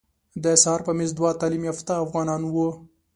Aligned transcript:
د 0.43 0.45
سهار 0.63 0.81
په 0.87 0.91
میز 0.97 1.11
دوه 1.19 1.31
تعلیم 1.41 1.63
یافته 1.69 1.93
افغانان 2.05 2.41
وو. 2.45 2.69